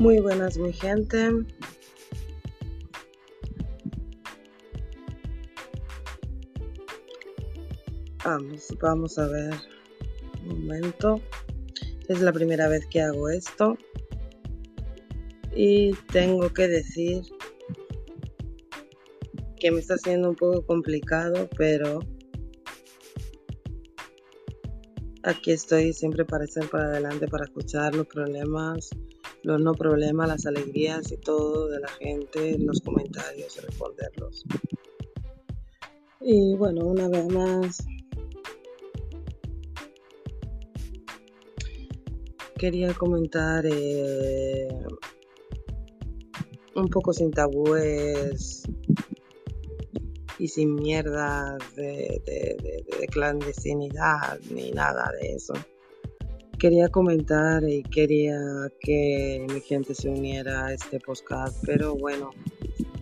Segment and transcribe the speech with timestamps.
[0.00, 1.30] Muy buenas mi gente.
[8.24, 9.54] Vamos, vamos a ver.
[10.46, 11.20] Un momento.
[12.08, 13.76] Es la primera vez que hago esto.
[15.54, 17.20] Y tengo que decir
[19.58, 22.00] que me está siendo un poco complicado, pero
[25.24, 28.88] aquí estoy siempre para estar para adelante, para escuchar los problemas,
[29.42, 34.44] los no problemas, las alegrías y todo de la gente en los comentarios responderlos.
[36.20, 37.78] Y bueno, una vez más,
[42.58, 44.68] quería comentar eh,
[46.74, 48.64] un poco sin tabúes
[50.38, 52.22] y sin mierdas de,
[53.10, 55.54] clandestinidad ni nada de eso.
[56.60, 58.38] Quería comentar y quería
[58.80, 62.32] que mi gente se uniera a este podcast, pero bueno,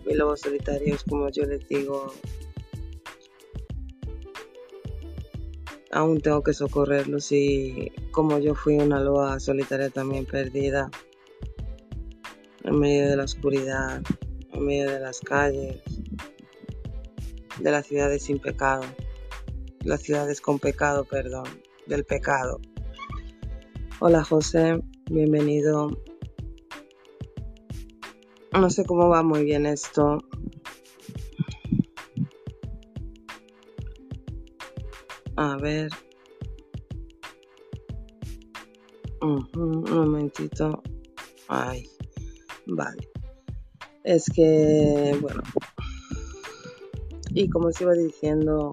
[0.05, 2.13] mi lobo solitario es como yo les digo,
[5.91, 10.89] aún tengo que socorrerlos y como yo fui una loba solitaria también perdida
[12.63, 14.01] en medio de la oscuridad,
[14.53, 15.81] en medio de las calles,
[17.59, 18.85] de las ciudades sin pecado,
[19.83, 21.43] las ciudades con pecado, perdón,
[21.87, 22.61] del pecado.
[24.01, 25.89] Hola José, bienvenido.
[28.53, 30.19] No sé cómo va muy bien esto.
[35.35, 35.89] A ver.
[39.19, 40.81] un momentito.
[41.49, 41.83] Ay,
[42.67, 43.09] vale.
[44.05, 45.43] Es que, bueno,
[47.31, 48.71] y como os iba diciendo,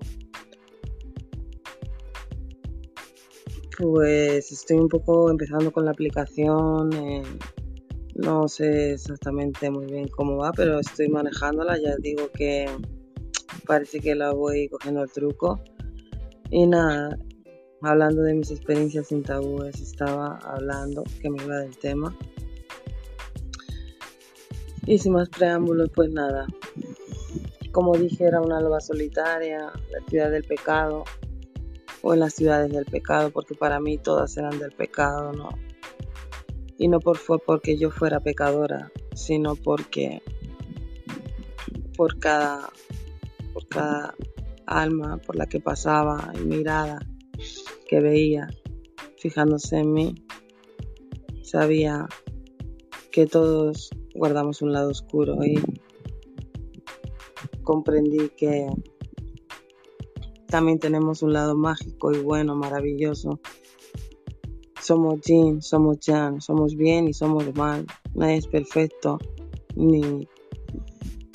[3.78, 6.92] pues estoy un poco empezando con la aplicación.
[6.92, 7.22] Eh,
[8.14, 11.78] no sé exactamente muy bien cómo va, pero estoy manejándola.
[11.78, 12.68] Ya digo que
[13.66, 15.60] parece que la voy cogiendo el truco.
[16.50, 17.18] Y nada,
[17.82, 22.16] hablando de mis experiencias sin tabúes, estaba hablando que me iba del tema.
[24.86, 26.46] Y sin más preámbulos, pues nada,
[27.72, 31.04] como dije, era una loba solitaria, la ciudad del pecado,
[32.06, 35.48] o en las ciudades del pecado, porque para mí todas eran del pecado, ¿no?
[36.78, 40.22] Y no por, fue porque yo fuera pecadora, sino porque
[41.96, 42.70] por cada,
[43.52, 44.14] por cada
[44.66, 47.00] alma por la que pasaba y mirada
[47.88, 48.46] que veía,
[49.18, 50.14] fijándose en mí,
[51.42, 52.06] sabía
[53.10, 55.60] que todos guardamos un lado oscuro y
[57.64, 58.68] comprendí que
[60.46, 63.40] también tenemos un lado mágico y bueno, maravilloso.
[64.80, 67.86] Somos yin, somos yang, somos bien y somos mal.
[68.14, 69.18] Nadie es perfecto,
[69.74, 70.28] ni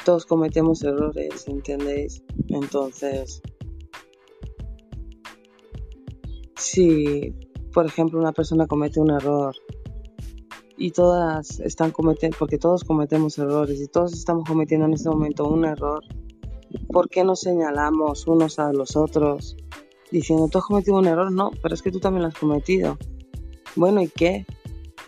[0.06, 2.24] todos cometemos errores, ¿entendéis?
[2.48, 3.42] Entonces,
[6.56, 7.34] si
[7.74, 9.56] por ejemplo una persona comete un error
[10.78, 15.48] y todas están cometiendo, porque todos cometemos errores y todos estamos cometiendo en este momento
[15.48, 16.04] un error,
[16.92, 19.56] ¿por qué nos señalamos unos a los otros
[20.12, 21.32] diciendo, tú has cometido un error?
[21.32, 22.98] No, pero es que tú también lo has cometido.
[23.76, 24.46] Bueno, ¿y qué?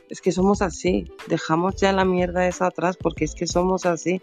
[0.10, 1.12] Es que somos así.
[1.28, 4.22] Dejamos ya la mierda esa atrás porque es que somos así.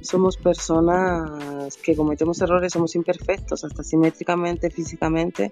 [0.00, 5.50] Somos personas que cometemos errores, somos imperfectos, hasta simétricamente, físicamente.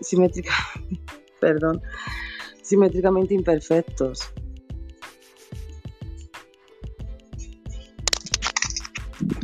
[0.00, 1.00] Simétricamente,
[1.40, 1.80] perdón.
[2.62, 4.30] Simétricamente imperfectos.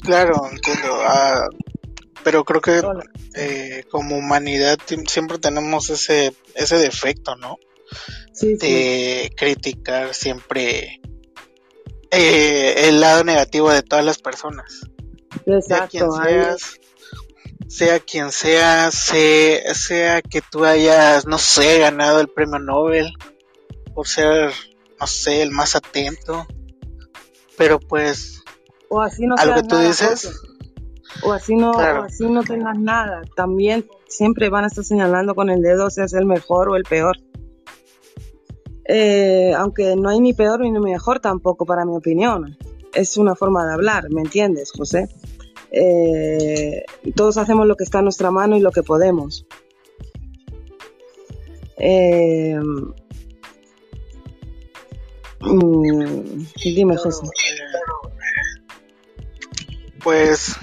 [0.05, 1.01] Claro, entiendo.
[1.03, 1.49] Ah,
[2.23, 2.83] pero creo que
[3.37, 4.79] eh, como humanidad
[5.09, 7.59] siempre tenemos ese, ese defecto, ¿no?
[8.41, 11.01] de criticar siempre
[12.11, 14.83] eh, el lado negativo de todas las personas.
[15.67, 16.81] Sea quien seas,
[17.69, 23.13] sea quien sea, sea, sea que tú hayas, no sé, ganado el premio Nobel
[23.95, 24.53] por ser,
[25.01, 26.47] no sé, el más atento.
[27.57, 28.44] Pero pues
[28.95, 30.41] o así no que tú dices
[31.23, 33.23] o así no así no tengas nada.
[33.37, 36.85] También siempre van a estar señalando con el dedo si es el mejor o el
[36.85, 37.17] peor.
[38.87, 42.57] Eh, aunque no hay ni peor ni mejor tampoco para mi opinión.
[42.93, 45.09] Es una forma de hablar me entiendes José
[45.77, 46.85] eh,
[47.17, 49.45] todos hacemos lo que está a nuestra mano y lo que podemos.
[51.77, 52.57] Eh,
[55.41, 57.27] mm, dime José
[60.05, 60.55] pues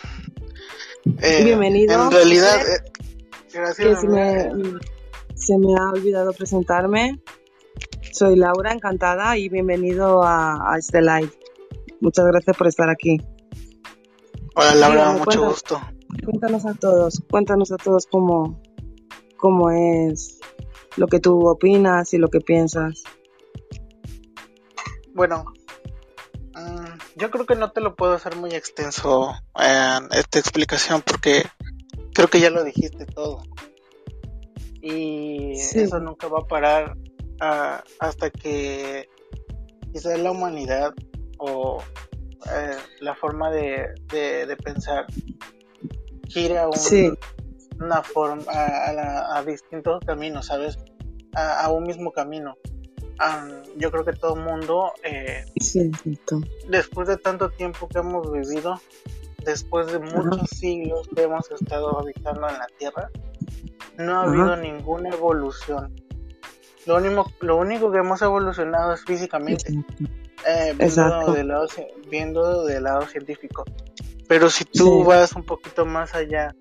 [1.21, 2.05] eh, bienvenido.
[2.05, 2.91] En realidad, eh,
[3.51, 4.01] gracias.
[5.35, 7.19] se, me, ha olvidado presentarme.
[8.13, 11.31] Soy Laura, encantada y bienvenido a, este live.
[12.01, 13.17] Muchas gracias por estar aquí.
[14.55, 15.81] Hola Laura, mucho gusto.
[16.23, 18.61] Cuéntanos a todos, cuéntanos a todos cómo,
[19.38, 20.39] cómo es
[20.97, 23.03] lo que tú opinas y lo que piensas.
[25.13, 25.45] Bueno,
[27.16, 31.44] yo creo que no te lo puedo hacer muy extenso en esta explicación porque
[32.13, 33.44] creo que ya lo dijiste todo.
[34.81, 36.98] Y eso nunca va a parar
[37.40, 39.08] ah, hasta que
[39.94, 40.94] quizás la humanidad
[41.38, 41.84] o
[42.46, 43.94] eh, la forma de,
[44.63, 45.06] pensar
[46.28, 46.68] gire a
[47.80, 50.78] una forma a, distintos caminos, ¿sabes?
[51.34, 52.56] A, un mismo camino.
[53.78, 55.46] Yo creo que todo el mundo, eh,
[56.68, 58.80] después de tanto tiempo que hemos vivido,
[59.44, 63.10] después de muchos siglos que hemos estado habitando en la Tierra,
[63.98, 65.94] no ha habido ninguna evolución.
[66.86, 69.72] Lo único, lo único que hemos evolucionado es físicamente,
[70.48, 71.68] eh, viendo, del lado,
[72.10, 73.63] viendo del lado científico.
[74.28, 76.56] Pero si tú vas un poquito más allá,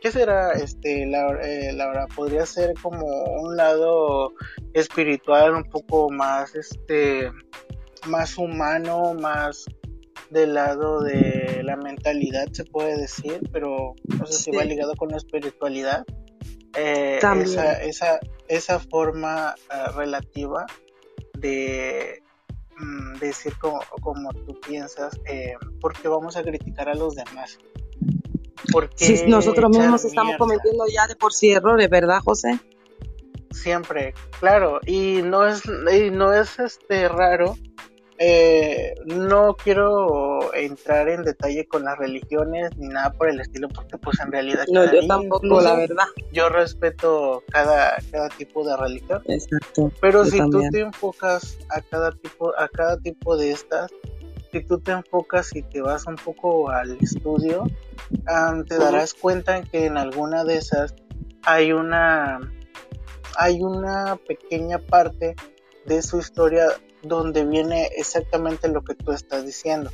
[0.00, 4.32] ¿qué será este eh, Laura, Podría ser como un lado
[4.74, 7.30] espiritual un poco más este
[8.06, 9.66] más humano, más
[10.30, 15.08] del lado de la mentalidad, se puede decir, pero no sé si va ligado con
[15.08, 16.04] la espiritualidad.
[16.76, 20.66] Eh, esa, esa, esa forma eh, relativa
[21.38, 22.22] de
[22.76, 27.58] mm, decir como, como, tú piensas, eh, porque vamos a criticar a los demás.
[28.70, 32.58] Porque nosotros mismos estamos cometiendo ya de por sí errores, ¿verdad, José?
[33.50, 37.56] Siempre, claro, y no es, y no es este raro
[38.20, 43.96] eh, no quiero entrar en detalle con las religiones ni nada por el estilo, porque
[43.96, 44.64] pues en realidad...
[44.72, 46.04] No, yo tampoco, la verdad.
[46.32, 49.22] Yo respeto cada, cada tipo de religión.
[49.26, 49.92] Exacto.
[50.00, 53.88] Pero si tú te enfocas a cada tipo, a cada tipo de estas,
[54.50, 57.64] si tú te enfocas y te vas un poco al estudio,
[58.66, 60.94] te darás cuenta que en alguna de esas
[61.44, 62.40] hay una
[63.36, 65.36] hay una pequeña parte
[65.86, 66.66] de su historia
[67.02, 69.90] donde viene exactamente lo que tú estás diciendo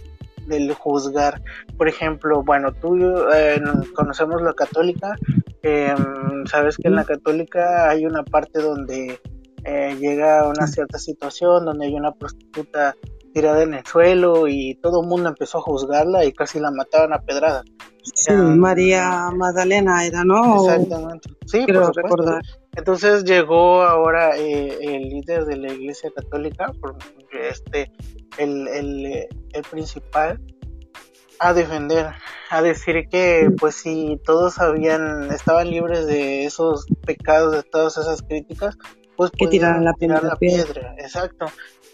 [0.46, 1.42] del juzgar.
[1.76, 2.96] Por ejemplo, bueno, tú
[3.34, 3.60] eh,
[3.94, 5.16] conocemos la católica,
[5.62, 9.20] em, sabes que en la católica hay una parte donde
[9.64, 12.94] eh, llega a una cierta situación, donde hay una prostituta
[13.34, 17.12] tirada en el suelo y todo el mundo empezó a juzgarla y casi la mataban
[17.12, 17.64] a pedradas.
[18.14, 20.64] Sí, María Magdalena era, ¿no?
[20.64, 21.30] Exactamente.
[21.46, 22.42] Sí, por recordar.
[22.76, 26.72] Entonces llegó ahora eh, el líder de la Iglesia Católica,
[27.32, 27.90] este,
[28.38, 30.40] el, el, el principal,
[31.38, 32.06] a defender,
[32.50, 38.22] a decir que pues si todos habían, estaban libres de esos pecados, de todas esas
[38.22, 38.76] críticas,
[39.16, 40.94] pues que tiraran la, tirar la piedra.
[40.98, 41.46] Exacto.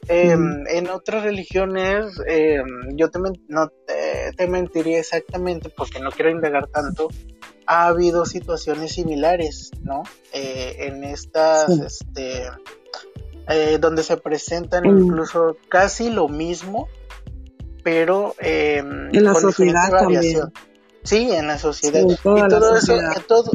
[0.08, 3.18] Em, en otras religiones, em, yo te,
[3.48, 3.68] no
[4.36, 7.08] te, mentiría exactamente porque no quiero indagar tanto.
[7.66, 10.02] Ha habido situaciones similares, ¿no?
[10.32, 12.48] Eh, en estas, este,
[13.48, 14.98] eh, donde se presentan mm.
[14.98, 16.88] incluso casi lo mismo,
[17.84, 20.52] pero em, en la sociedad también.
[21.02, 22.02] Sí, en la sociedad.
[22.02, 22.94] y todo eso,
[23.26, 23.50] todo,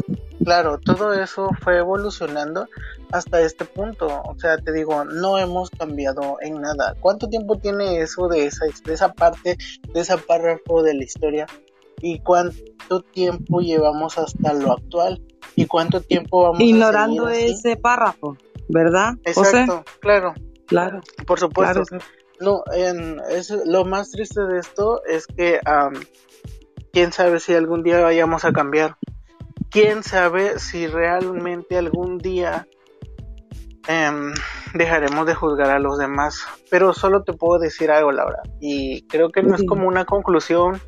[0.46, 2.68] claro, todo eso fue evolucionando
[3.10, 4.06] hasta este punto.
[4.06, 6.94] O sea, te digo, no hemos cambiado en nada.
[7.00, 9.58] ¿Cuánto tiempo tiene eso de esa, de esa parte,
[9.92, 11.46] de esa párrafo de la historia?
[12.00, 15.20] ¿Y cuánto tiempo llevamos hasta lo actual?
[15.56, 18.36] ¿Y cuánto tiempo vamos Ignorando ese párrafo,
[18.68, 19.14] ¿verdad?
[19.24, 20.32] Exacto, claro.
[20.66, 21.00] Claro.
[21.26, 21.82] Por supuesto.
[22.38, 25.58] No, en, es, lo más triste de esto es que
[26.92, 28.96] quién sabe si algún día vayamos a cambiar.
[29.70, 32.66] Quién sabe si realmente algún día
[33.88, 34.34] Em,
[34.74, 36.44] dejaremos de juzgar a los demás.
[36.70, 38.42] Pero solo te puedo decir algo, Laura.
[38.60, 40.80] Y creo que no es como una conclusión,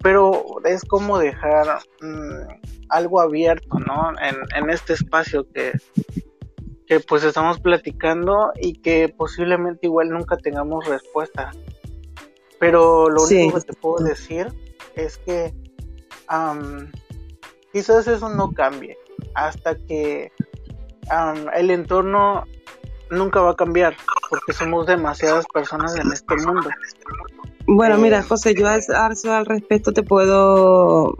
[0.00, 4.12] pero es como dejar mm, algo abierto, ¿no?
[4.20, 5.72] En, este espacio que,
[6.86, 11.50] que pues estamos platicando y que posiblemente igual nunca tengamos respuesta.
[12.60, 14.48] Pero lo único que te puedo decir
[14.94, 15.52] es que
[17.72, 18.96] quizás eso no cambie
[19.34, 20.32] hasta que
[21.54, 22.44] el entorno
[23.10, 23.96] nunca va a cambiar
[24.28, 26.68] porque somos demasiadas personas en este mundo.
[27.66, 31.16] Bueno, mira, José, yo al, al respecto te puedo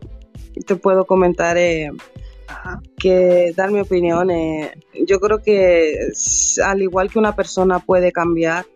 [0.65, 1.91] te puedo comentar eh,
[2.97, 4.31] que dar mi opinión.
[4.31, 4.73] Eh,
[5.07, 5.99] yo creo que
[6.65, 8.67] al igual que una persona puede cambiar,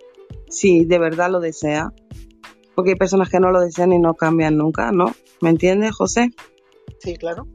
[0.48, 1.92] si de verdad lo desea,
[2.74, 5.14] porque hay personas que no lo desean y no cambian nunca, ¿no?
[5.40, 6.30] ¿Me entiendes, José?
[6.98, 7.46] Sí, claro.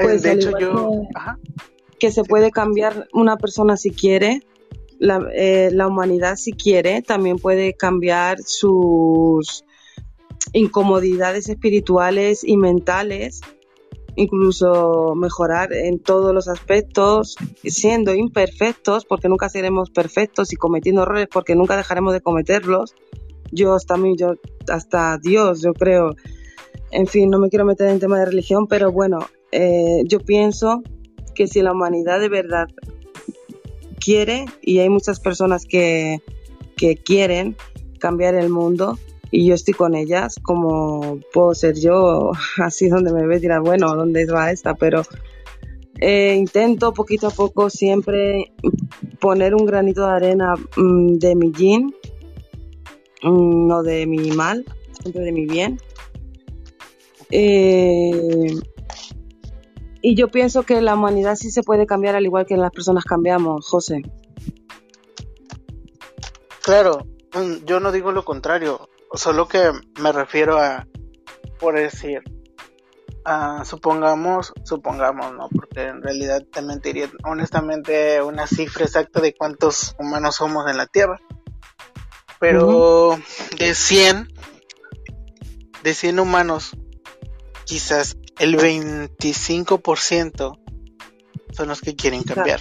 [0.00, 1.02] Pues, de hecho, yo.
[1.14, 1.38] Ajá.
[1.98, 4.42] que se puede cambiar una persona si quiere,
[4.98, 9.64] la, eh, la humanidad si quiere, también puede cambiar sus
[10.52, 13.40] incomodidades espirituales y mentales
[14.16, 21.28] incluso mejorar en todos los aspectos, siendo imperfectos, porque nunca seremos perfectos y cometiendo errores,
[21.30, 22.94] porque nunca dejaremos de cometerlos.
[23.52, 24.34] Yo hasta mí, yo
[24.68, 26.16] hasta Dios, yo creo.
[26.90, 30.82] En fin, no me quiero meter en tema de religión, pero bueno, eh, yo pienso
[31.34, 32.68] que si la humanidad de verdad
[34.00, 36.22] quiere, y hay muchas personas que,
[36.76, 37.56] que quieren
[37.98, 38.98] cambiar el mundo,
[39.30, 43.94] y yo estoy con ellas como puedo ser yo, así donde me ve dirá, bueno,
[43.94, 44.74] ¿dónde va esta?
[44.74, 45.02] Pero
[46.00, 48.52] eh, intento poquito a poco siempre
[49.20, 51.94] poner un granito de arena mm, de mi yin,
[53.22, 54.64] mm, no de mi mal,
[55.00, 55.80] siempre de mi bien.
[57.30, 58.54] Eh,
[60.02, 63.04] y yo pienso que la humanidad sí se puede cambiar al igual que las personas
[63.04, 64.02] cambiamos, José.
[66.62, 68.88] Claro, mm, yo no digo lo contrario.
[69.14, 70.86] Solo que me refiero a,
[71.58, 72.22] por decir,
[73.64, 75.48] supongamos, supongamos, ¿no?
[75.48, 80.86] Porque en realidad te mentiría honestamente una cifra exacta de cuántos humanos somos en la
[80.86, 81.20] Tierra.
[82.38, 83.18] Pero
[83.58, 84.28] de 100,
[85.82, 86.76] de 100 humanos,
[87.66, 90.58] quizás el 25%
[91.52, 92.60] son los que quieren cambiar.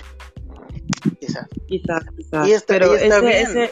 [1.20, 1.48] Quizás.
[1.68, 2.48] Quizás, quizás.
[2.48, 3.70] Y está, Pero está bien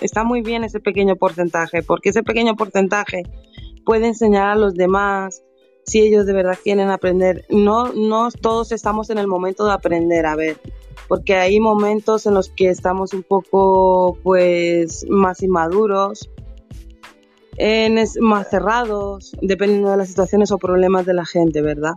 [0.00, 3.22] está muy bien ese pequeño porcentaje, porque ese pequeño porcentaje
[3.84, 5.42] puede enseñar a los demás
[5.86, 7.44] si ellos de verdad quieren aprender.
[7.50, 10.58] No, no todos estamos en el momento de aprender, a ver,
[11.08, 16.30] porque hay momentos en los que estamos un poco, pues, más inmaduros,
[17.56, 21.94] en más cerrados, dependiendo de las situaciones o problemas de la gente, ¿verdad?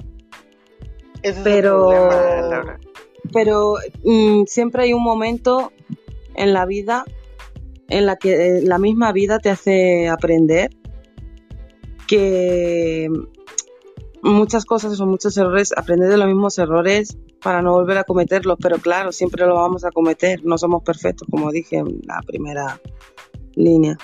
[1.44, 1.90] pero,
[3.34, 5.72] pero mm, siempre hay un momento
[6.36, 7.04] en la vida
[7.90, 10.70] en la que eh, la misma vida te hace aprender
[12.06, 13.10] que
[14.22, 18.58] muchas cosas o muchos errores, aprender de los mismos errores para no volver a cometerlos,
[18.62, 22.80] pero claro, siempre lo vamos a cometer, no somos perfectos, como dije en la primera
[23.56, 23.98] línea.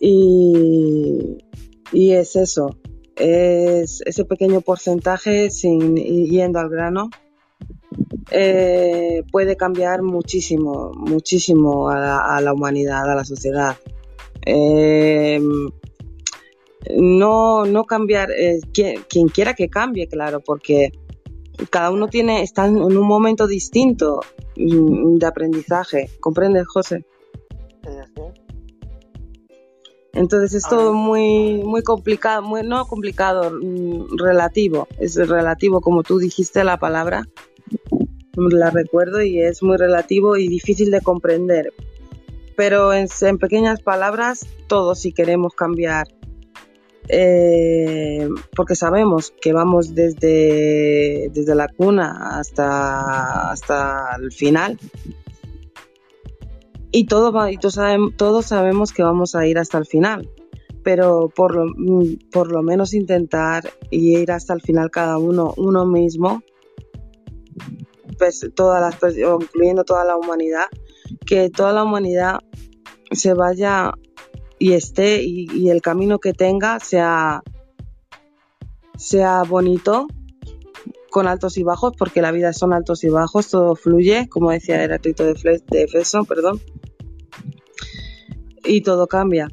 [0.00, 1.38] Y,
[1.92, 2.78] y es eso,
[3.16, 7.10] es ese pequeño porcentaje sin yendo al grano
[8.30, 13.76] eh, puede cambiar muchísimo, muchísimo a la, humanidad, a la sociedad.
[14.46, 15.40] Eh,
[16.96, 20.92] no, no cambiar, eh, quien, quiera que cambie, claro, porque
[21.70, 24.20] cada uno tiene, está en un momento distinto
[24.56, 26.10] mm, de aprendizaje.
[26.20, 27.04] ¿Comprendes, José?
[30.12, 34.88] Entonces es todo muy, muy complicado, muy, no complicado, mm, relativo.
[34.98, 37.24] Es relativo, como tú dijiste la palabra,
[38.36, 41.72] la recuerdo y es muy relativo y difícil de comprender.
[42.56, 46.08] Pero en, pequeñas palabras, todos si queremos cambiar,
[47.08, 54.78] eh, porque sabemos que vamos desde, desde la cuna hasta, hasta el final.
[56.92, 60.28] Y, todo y todos, sabemos, que vamos a ir hasta el final
[60.82, 61.66] pero por lo,
[62.32, 66.42] por lo menos intentar ir hasta el final cada uno uno mismo
[68.54, 70.66] todas las incluyendo toda la humanidad,
[71.26, 72.40] que toda la humanidad
[73.12, 73.92] se vaya
[74.58, 77.42] y esté y, el camino que tenga sea,
[78.96, 80.06] sea bonito,
[81.10, 84.82] con altos y bajos, porque la vida son altos y bajos, todo fluye, como decía
[84.82, 86.60] Heráclito de, de Efeso, perdón,
[88.64, 89.48] y todo cambia.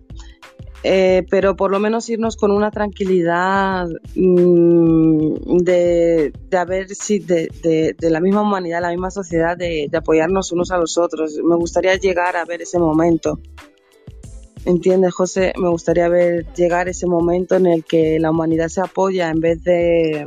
[0.84, 7.50] Eh, pero por lo menos irnos con una tranquilidad mm, de, de haber si de,
[7.98, 11.38] de, la misma humanidad, la misma sociedad, de, apoyarnos unos a los otros.
[11.44, 13.40] Me gustaría llegar a ver ese momento.
[14.66, 15.54] ¿Entiendes, José?
[15.58, 19.64] Me gustaría ver llegar ese momento en el que la humanidad se apoya en vez
[19.64, 20.26] de,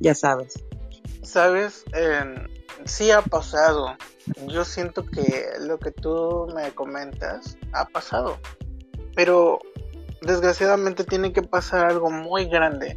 [0.00, 0.62] ya sabes.
[1.22, 1.84] Sabes,
[2.84, 3.96] sí ha pasado.
[4.46, 8.38] Yo siento que lo que tú me comentas ha pasado
[9.18, 9.58] pero
[10.22, 12.96] desgraciadamente tiene que pasar algo muy grande.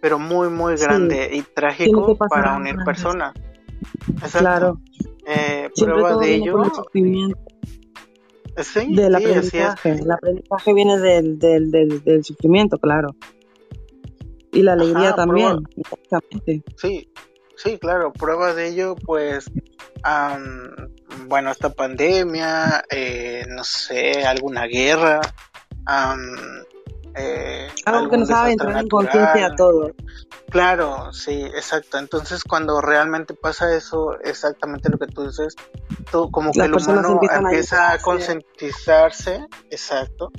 [0.00, 3.34] Pero muy, muy grande y trágico para unir personas.
[4.32, 4.80] Claro.
[5.26, 6.62] Eh, prueba de ello.
[8.56, 9.90] Sí, del aprendizaje.
[9.90, 11.70] El aprendizaje viene del, del,
[12.02, 13.14] del, sufrimiento, claro.
[14.52, 15.58] Y la alegría también.
[16.76, 17.10] Sí,
[17.62, 18.12] sí, claro.
[18.12, 19.50] Prueba de ello, pues,
[21.26, 25.20] bueno, esta pandemia, eh, no sé, alguna guerra,
[27.14, 29.90] Eh, algo que nos haga entrar en conciencia a todos.
[30.48, 31.98] Claro, sí, exacto.
[31.98, 35.54] Entonces, cuando realmente pasa eso, exactamente lo que tú dices,
[36.10, 40.30] como que el humano empieza a concientizarse, exacto,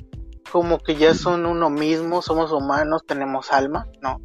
[0.50, 4.20] como que ya son uno mismo, somos humanos, tenemos alma, ¿no?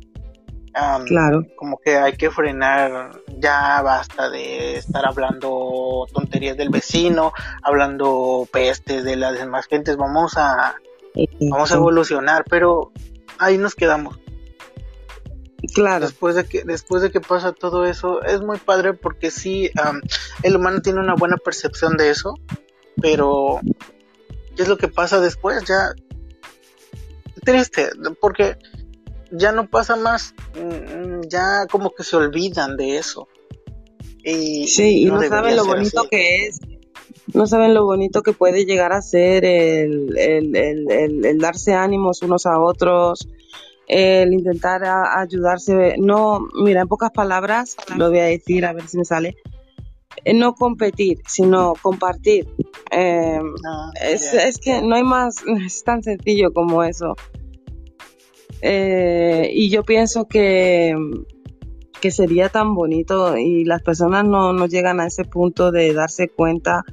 [1.06, 1.46] Claro.
[1.56, 9.04] Como que hay que frenar, ya basta de estar hablando tonterías del vecino, hablando pestes
[9.04, 10.76] de las demás gentes, vamos a,
[11.50, 12.92] vamos a evolucionar, pero
[13.38, 14.20] ahí nos quedamos.
[15.74, 16.06] Claro.
[16.06, 19.70] Después de que, después de que pasa todo eso, es muy padre porque sí,
[20.44, 22.36] el humano tiene una buena percepción de eso,
[23.02, 23.60] pero
[24.56, 25.64] ¿qué es lo que pasa después?
[25.66, 25.94] Ya
[27.44, 27.90] triste,
[28.22, 28.58] porque
[29.32, 33.28] ya no pasa más, mm, ya como que se olvidan de eso.
[34.24, 36.60] Y, sí, y no, saben lo bonito que es,
[37.34, 42.60] no saben lo bonito que puede llegar a ser el, el, darse ánimos unos a
[42.60, 43.28] otros,
[43.88, 45.96] el intentar ayudarse.
[45.98, 49.36] No, mira, en pocas palabras, lo voy a decir a ver si me sale.
[50.26, 52.48] Eh, no competir, sino compartir.
[52.92, 57.16] Em, ah, es, es que no hay más, es tan sencillo como eso.
[58.62, 60.94] Eh, y yo pienso que,
[62.02, 66.30] que sería tan bonito y las personas no, no llegan a ese punto de darse
[66.30, 66.84] cuenta,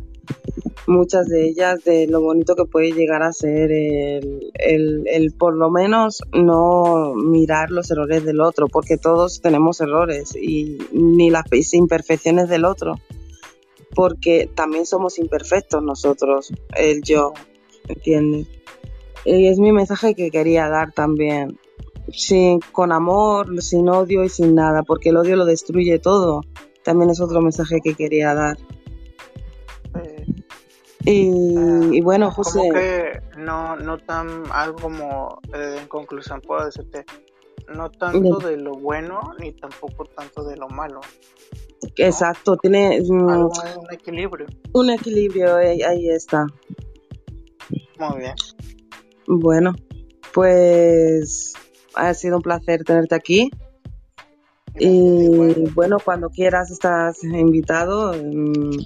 [0.87, 5.71] muchas de ellas, de lo bonito que puede llegar a ser el, el, por lo
[5.71, 12.49] menos no mirar los errores del otro, porque todos tenemos errores y ni las imperfecciones
[12.49, 12.95] del otro,
[13.95, 17.33] porque también somos imperfectos nosotros, el yo,
[17.89, 18.56] ¿entiendes?
[19.27, 21.59] Y es mi mensaje que quería dar también.
[22.13, 26.43] Sin, con amor, sin odio y sin nada, porque el odio lo destruye todo.
[26.85, 28.57] También es otro mensaje que quería dar.
[31.05, 32.61] y, bueno, José.
[32.61, 37.05] Como que no, no tan algo como eh, en conclusión puedo decirte,
[37.75, 41.01] no tanto de lo bueno ni tampoco tanto de lo malo.
[41.97, 43.51] Exacto, tiene mm, un
[43.91, 44.47] equilibrio.
[44.73, 46.47] Un equilibrio, ahí está.
[47.99, 48.35] Muy bien.
[49.27, 49.75] Bueno,
[50.33, 51.55] pues
[51.95, 53.51] ha sido un placer tenerte aquí.
[54.79, 58.13] Y bueno, cuando quieras estás invitado.
[58.13, 58.79] Mm,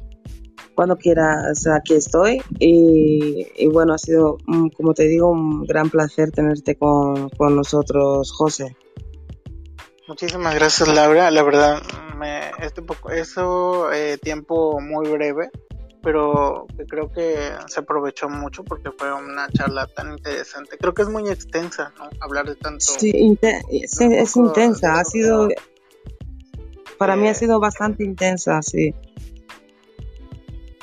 [0.74, 2.40] cuando quieras, aquí estoy.
[2.58, 8.76] Y, bueno, ha sido, mm, como te digo, un gran placer tenerte con, nosotros, José.
[10.08, 11.30] Muchísimas gracias, Laura.
[11.30, 11.82] La verdad,
[12.16, 15.50] me, este poco, eso eh, tiempo muy breve
[16.02, 20.76] pero creo que se aprovechó mucho porque fue una charla tan interesante.
[20.78, 22.08] Creo que es muy extensa, ¿no?
[22.20, 22.80] Hablar de tanto.
[22.80, 25.48] Sí, es intensa, ha sido.
[26.98, 28.94] Para mí ha sido bastante intensa, sí.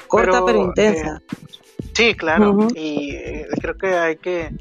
[0.08, 1.22] Corta pero, intensa.
[1.28, 1.38] Eh,
[1.94, 4.52] sí, claro, y eh, creo que hay que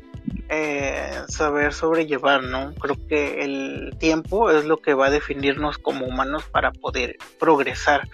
[0.48, 2.74] eh, saber sobrellevar, ¿no?
[2.74, 8.08] Creo que el tiempo es lo que va a definirnos como humanos para poder progresar.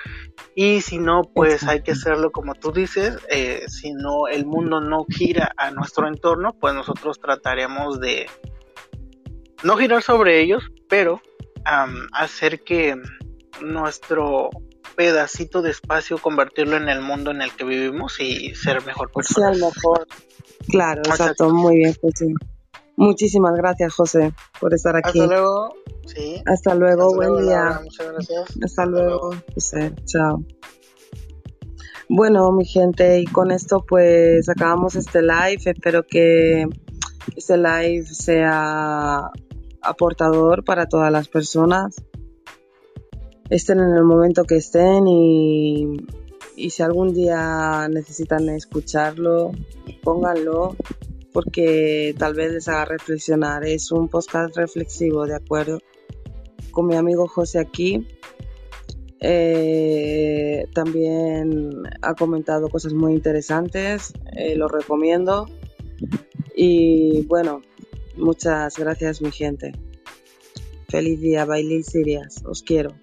[0.55, 4.81] Y si no, pues hay que hacerlo como tú dices, eh, si no el mundo
[4.81, 8.27] no gira a nuestro entorno, pues nosotros trataremos de
[9.62, 11.21] no girar sobre ellos, pero
[12.12, 12.97] hacer que
[13.61, 14.51] nuestro
[14.94, 19.59] pedacito de espacio convertirlo en el mundo en el que vivimos y ser mejor personas.
[19.59, 20.07] mejor.
[20.68, 22.33] Claro, exacto, muy bien, José.
[22.96, 25.20] Muchísimas gracias, José, por estar aquí.
[25.20, 25.74] Hasta luego.
[26.07, 26.42] Sí.
[26.46, 27.81] Hasta luego, buen día.
[27.83, 28.44] muchas gracias.
[28.62, 29.94] Hasta, luego, José.
[30.05, 30.44] Chao.
[32.09, 35.62] Bueno, mi gente, y con esto pues acabamos este live.
[35.64, 36.66] Espero que
[37.35, 39.31] este live sea
[39.81, 41.96] aportador para todas las personas.
[43.53, 49.53] Estén en el momento que estén y si algún día necesitan escucharlo,
[50.03, 50.75] pónganlo
[51.35, 53.67] porque tal vez les haga reflexionar.
[53.67, 55.81] Es un podcast reflexivo, ¿de acuerdo?
[56.71, 58.09] Con mi amigo José aquí.
[59.21, 65.45] Eh, también ha comentado cosas muy interesantes, eh, lo recomiendo.
[66.57, 67.61] Y bueno,
[68.17, 69.73] muchas gracias mi gente.
[70.88, 72.95] Feliz día, Bailey Sirias, os quiero.